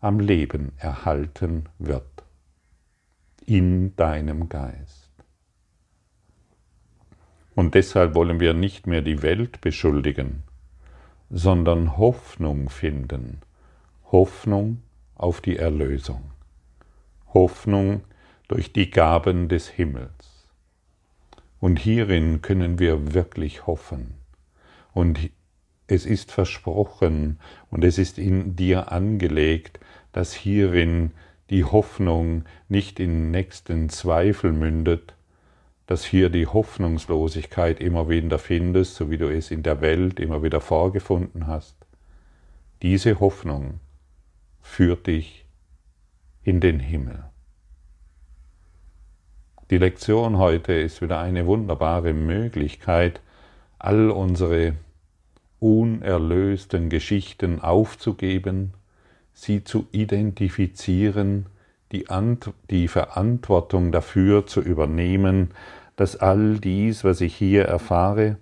am 0.00 0.20
Leben 0.20 0.72
erhalten 0.78 1.66
wird. 1.78 2.04
In 3.46 3.96
deinem 3.96 4.48
Geist. 4.48 5.10
Und 7.54 7.74
deshalb 7.74 8.14
wollen 8.14 8.40
wir 8.40 8.54
nicht 8.54 8.86
mehr 8.86 9.02
die 9.02 9.22
Welt 9.22 9.60
beschuldigen, 9.60 10.44
sondern 11.30 11.96
Hoffnung 11.96 12.68
finden. 12.68 13.40
Hoffnung 14.12 14.82
auf 15.14 15.40
die 15.40 15.56
Erlösung. 15.56 16.30
Hoffnung 17.34 18.02
durch 18.48 18.72
die 18.72 18.90
Gaben 18.90 19.48
des 19.48 19.68
Himmels. 19.68 20.46
Und 21.60 21.78
hierin 21.78 22.40
können 22.40 22.78
wir 22.78 23.14
wirklich 23.14 23.66
hoffen. 23.66 24.14
Und 24.92 25.30
es 25.86 26.06
ist 26.06 26.32
versprochen 26.32 27.38
und 27.70 27.84
es 27.84 27.98
ist 27.98 28.18
in 28.18 28.56
dir 28.56 28.92
angelegt, 28.92 29.80
dass 30.12 30.32
hierin 30.32 31.12
die 31.50 31.64
Hoffnung 31.64 32.44
nicht 32.68 33.00
in 33.00 33.30
nächsten 33.30 33.88
Zweifel 33.88 34.52
mündet, 34.52 35.14
dass 35.86 36.04
hier 36.04 36.28
die 36.28 36.46
Hoffnungslosigkeit 36.46 37.80
immer 37.80 38.10
wieder 38.10 38.38
findest, 38.38 38.96
so 38.96 39.10
wie 39.10 39.16
du 39.16 39.32
es 39.32 39.50
in 39.50 39.62
der 39.62 39.80
Welt 39.80 40.20
immer 40.20 40.42
wieder 40.42 40.60
vorgefunden 40.60 41.46
hast. 41.46 41.76
Diese 42.82 43.18
Hoffnung 43.20 43.80
führt 44.60 45.06
dich 45.06 45.46
in 46.48 46.60
den 46.60 46.80
Himmel. 46.80 47.24
Die 49.68 49.76
Lektion 49.76 50.38
heute 50.38 50.72
ist 50.72 51.02
wieder 51.02 51.20
eine 51.20 51.44
wunderbare 51.44 52.14
Möglichkeit, 52.14 53.20
all 53.78 54.08
unsere 54.10 54.72
unerlösten 55.60 56.88
Geschichten 56.88 57.60
aufzugeben, 57.60 58.72
sie 59.34 59.62
zu 59.62 59.88
identifizieren, 59.92 61.44
die, 61.92 62.08
Ant 62.08 62.50
die 62.70 62.88
Verantwortung 62.88 63.92
dafür 63.92 64.46
zu 64.46 64.62
übernehmen, 64.62 65.50
dass 65.96 66.16
all 66.16 66.58
dies, 66.58 67.04
was 67.04 67.20
ich 67.20 67.36
hier 67.36 67.66
erfahre, 67.66 68.38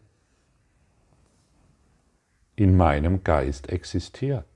in 2.55 2.77
meinem 2.77 3.25
Geist 3.25 3.69
existiert. 3.69 4.56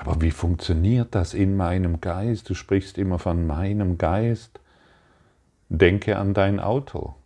Aber 0.00 0.22
wie 0.22 0.30
funktioniert 0.30 1.14
das 1.14 1.34
in 1.34 1.58
meinem 1.58 2.00
Geist? 2.00 2.48
Du 2.48 2.54
sprichst 2.54 2.96
immer 2.96 3.18
von 3.18 3.46
meinem 3.46 3.98
Geist. 3.98 4.58
Denke 5.68 6.16
an 6.16 6.32
dein 6.32 6.58
Auto. 6.58 7.16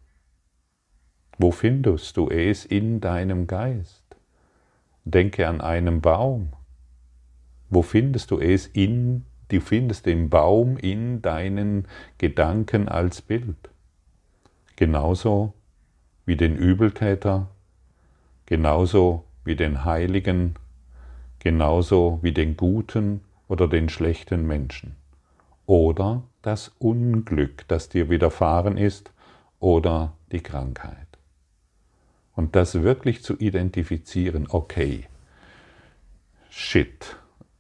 Wo 1.38 1.52
findest 1.52 2.16
du 2.16 2.28
es 2.28 2.64
in 2.64 3.00
deinem 3.00 3.46
Geist? 3.46 4.02
Denke 5.04 5.46
an 5.46 5.60
einen 5.60 6.00
Baum. 6.00 6.48
Wo 7.70 7.82
findest 7.82 8.32
du 8.32 8.40
es 8.40 8.66
in, 8.66 9.24
du 9.52 9.60
findest 9.60 10.06
den 10.06 10.28
Baum 10.28 10.76
in 10.76 11.22
deinen 11.22 11.87
Gedanken 12.18 12.88
als 12.88 13.22
Bild. 13.22 13.70
Genauso 14.74 15.54
wie 16.26 16.37
den 16.37 16.56
Übeltäter, 16.56 17.50
genauso 18.46 19.22
wie 19.44 19.54
den 19.54 19.84
Heiligen, 19.84 20.56
genauso 21.44 22.18
wie 22.22 22.33
den 22.33 22.57
guten 22.57 23.20
oder 23.48 23.68
den 23.68 23.90
schlechten 23.90 24.46
Menschen. 24.46 24.96
Oder 25.66 26.22
das 26.42 26.72
Unglück, 26.78 27.68
das 27.68 27.90
dir 27.90 28.09
widerfahren 28.09 28.78
ist, 28.78 29.12
oder 29.61 30.14
die 30.33 30.40
Krankheit. 30.40 31.07
Und 32.35 32.57
das 32.57 32.83
wirklich 32.83 33.22
zu 33.22 33.38
identifizieren, 33.38 34.46
okay, 34.48 35.04
shit, 36.50 37.16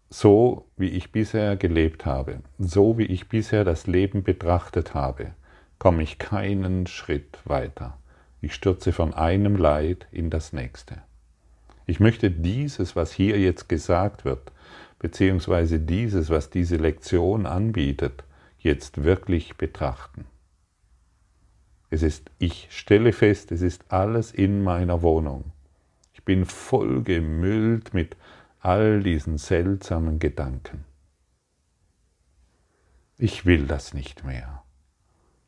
so 0.08 0.66
wie 0.76 0.88
ich 0.88 1.12
bisher 1.12 1.56
gelebt 1.56 2.06
habe, 2.06 2.40
so 2.58 2.96
wie 2.96 3.04
ich 3.04 3.28
bisher 3.28 3.64
das 3.64 3.86
Leben 3.86 4.22
betrachtet 4.22 4.94
habe, 4.94 5.32
komme 5.78 6.02
ich 6.02 6.18
keinen 6.18 6.86
Schritt 6.86 7.38
weiter. 7.44 7.98
Ich 8.40 8.54
stürze 8.54 8.92
von 8.92 9.12
einem 9.12 9.56
Leid 9.56 10.06
in 10.10 10.30
das 10.30 10.52
nächste. 10.52 11.02
Ich 11.86 12.00
möchte 12.00 12.30
dieses, 12.30 12.96
was 12.96 13.12
hier 13.12 13.38
jetzt 13.38 13.68
gesagt 13.68 14.24
wird, 14.24 14.52
beziehungsweise 14.98 15.78
dieses, 15.78 16.30
was 16.30 16.50
diese 16.50 16.76
Lektion 16.76 17.46
anbietet, 17.46 18.24
jetzt 18.58 19.04
wirklich 19.04 19.56
betrachten. 19.56 20.24
Es 21.90 22.02
ist, 22.02 22.30
ich 22.38 22.68
stelle 22.70 23.12
fest, 23.12 23.52
es 23.52 23.60
ist 23.60 23.84
alles 23.92 24.32
in 24.32 24.64
meiner 24.64 25.02
Wohnung. 25.02 25.52
Ich 26.14 26.24
bin 26.24 26.46
voll 26.46 27.02
gemüllt 27.02 27.92
mit 27.92 28.16
all 28.60 29.02
diesen 29.02 29.36
seltsamen 29.36 30.18
Gedanken. 30.18 30.86
Ich 33.18 33.44
will 33.44 33.66
das 33.66 33.94
nicht 33.94 34.24
mehr. 34.24 34.64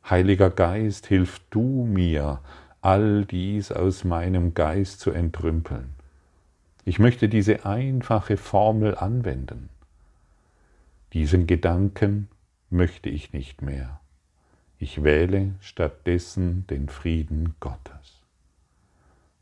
Heiliger 0.07 0.51
Geist, 0.51 1.07
hilf 1.07 1.41
du 1.49 1.85
mir, 1.85 2.41
all 2.81 3.25
dies 3.25 3.71
aus 3.71 4.03
meinem 4.03 4.53
Geist 4.53 4.99
zu 4.99 5.11
entrümpeln. 5.11 5.96
Ich 6.87 6.99
möchte 6.99 7.27
diese 7.27 7.65
einfache 7.65 8.37
Formel 8.37 8.95
anwenden. 8.95 9.67
Diesen 11.11 11.45
Gedanken 11.45 12.29
möchte 12.69 13.09
ich 13.09 13.33
nicht 13.33 13.61
mehr. 13.61 13.99
Ich 14.79 15.03
wähle 15.03 15.55
stattdessen 15.59 16.65
den 16.67 16.87
Frieden 16.87 17.55
Gottes. 17.59 18.23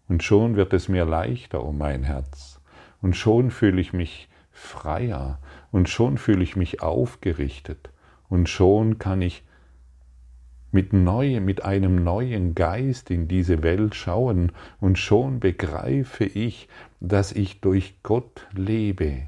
Und 0.08 0.24
schon 0.24 0.56
wird 0.56 0.74
es 0.74 0.90
mir 0.90 1.06
leichter 1.06 1.64
um 1.64 1.78
mein 1.78 2.02
Herz, 2.02 2.60
und 3.04 3.16
schon 3.16 3.52
fühle 3.52 3.80
ich 3.80 3.94
mich 3.94 4.28
freier, 4.50 5.38
und 5.72 5.88
schon 5.88 6.18
fühle 6.18 6.42
ich 6.42 6.56
mich 6.56 6.82
aufgerichtet, 6.82 7.92
und 8.28 8.50
schon 8.50 8.98
kann 8.98 9.22
ich 9.22 9.44
mit, 10.76 10.94
neu, 10.94 11.40
mit 11.40 11.64
einem 11.64 12.04
neuen 12.04 12.54
Geist 12.54 13.10
in 13.10 13.30
diese 13.30 13.64
Welt 13.64 13.96
schauen 13.96 14.52
und 14.82 15.00
schon 15.00 15.40
begreife 15.40 16.26
ich, 16.26 16.68
dass 17.08 17.32
ich 17.32 17.62
durch 17.62 17.96
Gott 18.04 18.48
lebe, 18.54 19.28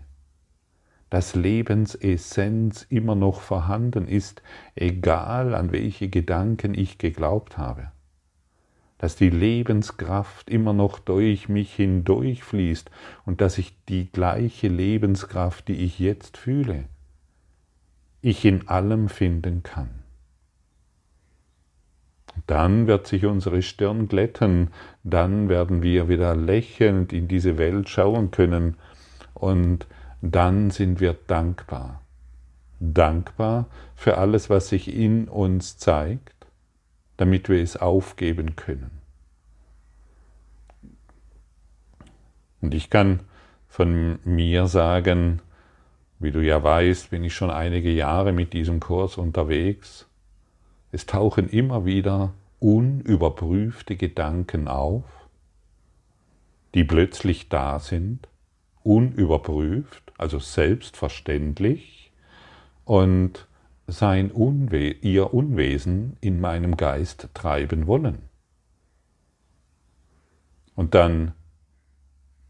dass 1.10 1.36
Lebensessenz 1.36 2.86
immer 2.90 3.16
noch 3.16 3.42
vorhanden 3.42 4.08
ist, 4.08 4.42
egal 4.76 5.56
an 5.56 5.72
welche 5.72 6.10
Gedanken 6.10 6.74
ich 6.74 6.98
geglaubt 6.98 7.58
habe, 7.58 7.92
dass 8.98 9.16
die 9.16 9.30
Lebenskraft 9.30 10.50
immer 10.50 10.74
noch 10.74 11.00
durch 11.00 11.50
mich 11.50 11.74
hindurchfließt 11.76 12.90
und 13.26 13.42
dass 13.42 13.58
ich 13.58 13.76
die 13.86 14.12
gleiche 14.12 14.68
Lebenskraft, 14.68 15.68
die 15.68 15.84
ich 15.86 16.00
jetzt 16.00 16.36
fühle, 16.36 16.86
ich 18.22 18.44
in 18.44 18.68
allem 18.68 19.08
finden 19.08 19.64
kann 19.64 20.07
dann 22.46 22.88
wird 22.88 23.08
sich 23.08 23.26
unsere 23.26 23.62
Stirn 23.62 24.08
glätten, 24.08 24.70
dann 25.04 25.50
werden 25.50 25.82
wir 25.82 26.08
wieder 26.08 26.36
lächelnd 26.36 27.14
in 27.14 27.28
diese 27.28 27.58
Welt 27.58 27.90
schauen 27.90 28.32
können 28.32 28.76
und 29.34 29.88
dann 30.22 30.70
sind 30.70 31.00
wir 31.00 31.16
dankbar. 31.28 32.02
Dankbar 32.80 33.68
für 33.96 34.18
alles, 34.18 34.50
was 34.50 34.70
sich 34.70 34.94
in 34.94 35.28
uns 35.28 35.78
zeigt, 35.78 36.36
damit 37.18 37.50
wir 37.50 37.62
es 37.62 37.78
aufgeben 37.78 38.56
können. 38.56 38.92
Und 42.62 42.74
ich 42.74 42.90
kann 42.90 43.22
von 43.68 44.20
mir 44.24 44.68
sagen, 44.68 45.42
wie 46.20 46.32
du 46.32 46.40
ja 46.44 46.64
weißt, 46.64 47.12
bin 47.12 47.24
ich 47.24 47.36
schon 47.36 47.52
einige 47.52 47.92
Jahre 47.92 48.32
mit 48.32 48.54
diesem 48.54 48.80
Kurs 48.80 49.18
unterwegs 49.18 50.07
es 50.92 51.06
tauchen 51.06 51.50
immer 51.50 51.86
wieder 51.86 52.34
unüberprüfte 52.60 53.96
Gedanken 53.96 54.68
auf, 54.68 55.04
die 56.74 56.84
plötzlich 56.84 57.50
da 57.50 57.80
sind, 57.80 58.28
unüberprüft, 58.84 60.14
also 60.18 60.40
selbstverständlich, 60.40 62.12
und 62.86 63.48
sein 63.88 64.32
Unwe 64.32 64.92
ihr 64.92 65.34
Unwesen 65.34 66.18
in 66.22 66.40
meinem 66.40 66.78
Geist 66.78 67.30
treiben 67.34 67.88
wollen. 67.88 68.20
Und 70.76 70.94
dann 70.94 71.34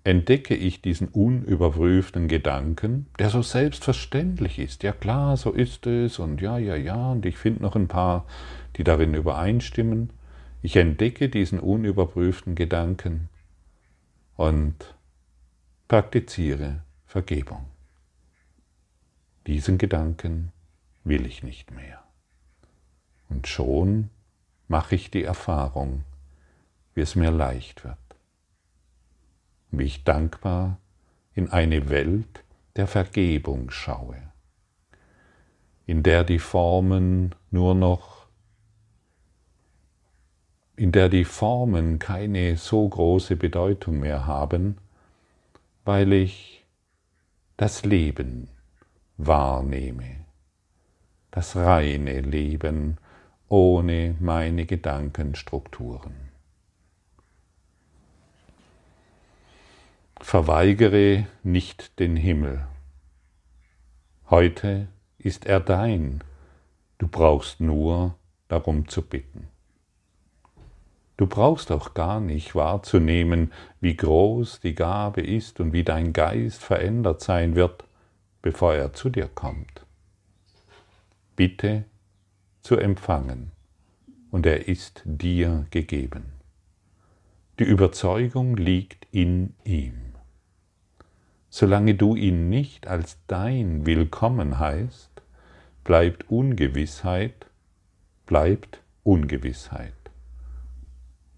entdecke 0.08 0.56
ich 0.56 0.82
diesen 0.82 1.10
unüberprüften 1.10 2.30
Gedanken, 2.30 3.08
der 3.20 3.30
so 3.30 3.42
selbstverständlich 3.42 4.58
ist. 4.58 4.82
Ja 4.84 4.94
klar, 4.94 5.36
so 5.36 5.52
ist 5.52 5.86
es 5.86 6.18
und 6.18 6.40
ja, 6.40 6.58
ja, 6.58 6.78
ja, 6.78 7.12
und 7.12 7.26
ich 7.26 7.38
finde 7.38 7.62
noch 7.62 7.76
ein 7.76 7.90
paar, 7.90 8.26
die 8.78 8.86
darin 8.86 9.14
übereinstimmen. 9.14 10.12
Ich 10.62 10.78
entdecke 10.78 11.28
diesen 11.28 11.60
unüberprüften 11.60 12.56
Gedanken 12.56 13.28
und 14.38 14.96
praktiziere 15.90 16.84
Vergebung. 17.06 17.66
Diesen 19.46 19.78
Gedanken 19.78 20.54
will 21.04 21.26
ich 21.26 21.44
nicht 21.44 21.72
mehr. 21.72 22.02
Und 23.28 23.46
schon 23.48 24.10
mache 24.70 24.96
ich 24.96 25.12
die 25.12 25.26
Erfahrung, 25.26 26.06
wie 26.96 27.02
es 27.02 27.18
mir 27.18 27.30
leicht 27.30 27.84
wird 27.84 27.98
wie 29.72 29.84
ich 29.84 30.04
dankbar 30.04 30.80
in 31.34 31.50
eine 31.50 31.90
Welt 31.90 32.44
der 32.76 32.88
Vergebung 32.88 33.70
schaue, 33.70 34.18
in 35.86 36.04
der 36.04 36.24
die 36.24 36.40
Formen 36.40 37.36
nur 37.52 37.76
noch, 37.76 38.28
in 40.76 40.92
der 40.92 41.10
die 41.10 41.26
Formen 41.26 42.00
keine 42.00 42.58
so 42.58 42.88
große 42.88 43.36
Bedeutung 43.36 44.00
mehr 44.00 44.26
haben, 44.26 44.78
weil 45.86 46.14
ich 46.14 46.66
das 47.58 47.84
Leben 47.86 48.50
wahrnehme, 49.18 50.26
das 51.32 51.56
reine 51.56 52.22
Leben 52.22 52.98
ohne 53.50 54.16
meine 54.20 54.66
Gedankenstrukturen. 54.66 56.27
Verweigere 60.20 61.28
nicht 61.44 62.00
den 62.00 62.16
Himmel. 62.16 62.68
Heute 64.30 64.88
ist 65.18 65.46
er 65.46 65.60
dein, 65.60 66.24
du 66.98 67.08
brauchst 67.08 67.62
nur 67.62 68.16
darum 68.48 68.88
zu 68.88 69.04
bitten. 69.04 69.48
Du 71.18 71.28
brauchst 71.28 71.72
auch 71.72 71.94
gar 71.94 72.20
nicht 72.20 72.56
wahrzunehmen, 72.56 73.54
wie 73.80 73.96
groß 73.96 74.60
die 74.60 74.76
Gabe 74.76 75.22
ist 75.22 75.60
und 75.60 75.72
wie 75.72 75.84
dein 75.84 76.14
Geist 76.14 76.64
verändert 76.64 77.22
sein 77.22 77.56
wird, 77.56 77.86
bevor 78.42 78.74
er 78.74 78.94
zu 78.94 79.10
dir 79.10 79.28
kommt. 79.28 79.86
Bitte 81.36 81.86
zu 82.62 82.76
empfangen, 82.76 83.52
und 84.30 84.46
er 84.46 84.68
ist 84.68 85.04
dir 85.06 85.66
gegeben. 85.72 86.26
Die 87.60 87.64
Überzeugung 87.64 88.56
liegt 88.56 89.08
in 89.12 89.56
ihm. 89.64 90.07
Solange 91.50 91.96
du 91.96 92.16
ihn 92.16 92.50
nicht 92.50 92.88
als 92.88 93.18
dein 93.28 93.86
Willkommen 93.86 94.60
heißt, 94.60 95.10
bleibt 95.84 96.30
Ungewissheit, 96.30 97.48
bleibt 98.26 98.82
Ungewissheit. 99.04 99.94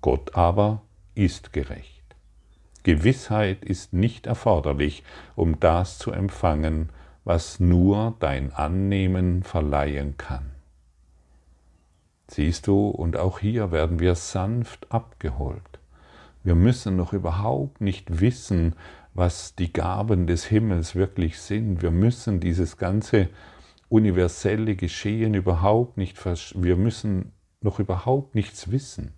Gott 0.01 0.35
aber 0.35 0.81
ist 1.13 1.53
gerecht. 1.53 2.03
Gewissheit 2.83 3.63
ist 3.63 3.93
nicht 3.93 4.25
erforderlich, 4.25 5.03
um 5.35 5.59
das 5.59 5.99
zu 5.99 6.11
empfangen, 6.11 6.89
was 7.23 7.59
nur 7.59 8.15
dein 8.19 8.51
Annehmen 8.51 9.43
verleihen 9.43 10.17
kann. 10.17 10.49
Siehst 12.27 12.65
du, 12.65 12.89
und 12.89 13.17
auch 13.17 13.39
hier 13.39 13.71
werden 13.71 13.99
wir 13.99 14.15
sanft 14.15 14.91
abgeholt. 14.91 15.79
Wir 16.43 16.55
müssen 16.55 16.95
noch 16.95 17.11
überhaupt 17.13 17.81
nicht 17.81 18.21
wissen, 18.21 18.75
was 19.19 19.53
die 19.53 19.73
Gaben 19.73 20.27
des 20.27 20.45
Himmels 20.45 20.95
wirklich 20.95 21.39
sind. 21.41 21.81
Wir 21.81 21.91
müssen 21.91 22.39
dieses 22.39 22.77
ganze 22.77 23.27
universelle 23.89 24.77
Geschehen 24.77 25.33
überhaupt 25.33 25.97
nicht, 25.97 26.17
wir 26.25 26.77
müssen 26.77 27.33
noch 27.59 27.79
überhaupt 27.79 28.33
nichts 28.33 28.71
wissen. 28.71 29.11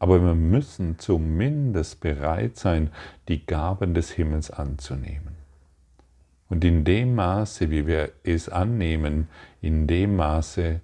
Aber 0.00 0.20
wir 0.20 0.34
müssen 0.34 0.98
zumindest 0.98 2.00
bereit 2.00 2.56
sein, 2.56 2.90
die 3.28 3.46
Gaben 3.46 3.94
des 3.94 4.10
Himmels 4.10 4.50
anzunehmen. 4.50 5.36
Und 6.48 6.64
in 6.64 6.82
dem 6.84 7.14
Maße, 7.14 7.70
wie 7.70 7.86
wir 7.86 8.10
es 8.24 8.48
annehmen, 8.48 9.28
in 9.60 9.86
dem 9.86 10.16
Maße 10.16 10.80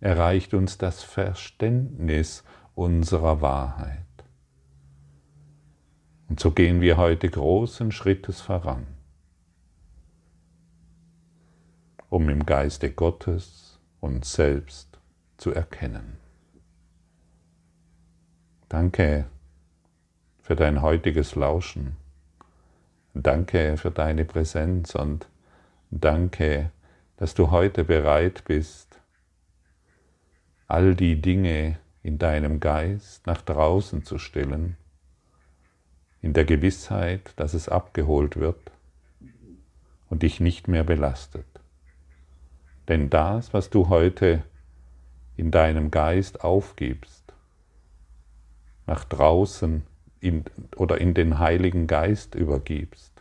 erreicht 0.00 0.52
uns 0.52 0.76
das 0.76 1.02
Verständnis 1.02 2.44
unserer 2.74 3.40
Wahrheit. 3.40 4.04
Und 6.30 6.38
so 6.38 6.52
gehen 6.52 6.80
wir 6.80 6.96
heute 6.96 7.28
großen 7.28 7.90
Schrittes 7.90 8.40
voran, 8.40 8.86
um 12.08 12.28
im 12.28 12.46
Geiste 12.46 12.92
Gottes 12.92 13.80
uns 13.98 14.32
selbst 14.32 15.00
zu 15.38 15.50
erkennen. 15.50 16.18
Danke 18.68 19.26
für 20.40 20.54
dein 20.54 20.82
heutiges 20.82 21.34
Lauschen. 21.34 21.96
Danke 23.12 23.76
für 23.76 23.90
deine 23.90 24.24
Präsenz 24.24 24.94
und 24.94 25.26
danke, 25.90 26.70
dass 27.16 27.34
du 27.34 27.50
heute 27.50 27.82
bereit 27.82 28.44
bist, 28.44 29.00
all 30.68 30.94
die 30.94 31.20
Dinge 31.20 31.80
in 32.04 32.18
deinem 32.18 32.60
Geist 32.60 33.26
nach 33.26 33.42
draußen 33.42 34.04
zu 34.04 34.18
stellen 34.18 34.76
in 36.22 36.32
der 36.32 36.44
Gewissheit, 36.44 37.32
dass 37.36 37.54
es 37.54 37.68
abgeholt 37.68 38.36
wird 38.36 38.70
und 40.08 40.22
dich 40.22 40.40
nicht 40.40 40.68
mehr 40.68 40.84
belastet. 40.84 41.46
Denn 42.88 43.10
das, 43.10 43.54
was 43.54 43.70
du 43.70 43.88
heute 43.88 44.42
in 45.36 45.50
deinem 45.50 45.90
Geist 45.90 46.42
aufgibst, 46.44 47.32
nach 48.86 49.04
draußen 49.04 49.84
in, 50.20 50.44
oder 50.76 51.00
in 51.00 51.14
den 51.14 51.38
Heiligen 51.38 51.86
Geist 51.86 52.34
übergibst. 52.34 53.12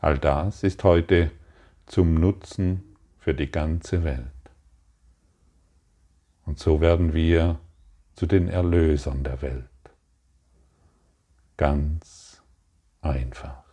All 0.00 0.18
das 0.18 0.62
ist 0.62 0.84
heute 0.84 1.30
zum 1.86 2.14
Nutzen 2.14 2.82
für 3.18 3.34
die 3.34 3.50
ganze 3.50 4.04
Welt. 4.04 4.26
Und 6.44 6.58
so 6.58 6.80
werden 6.80 7.12
wir 7.14 7.58
zu 8.14 8.26
den 8.26 8.48
Erlösern 8.48 9.24
der 9.24 9.42
Welt. 9.42 9.64
Ganz 11.56 12.42
einfach. 13.00 13.65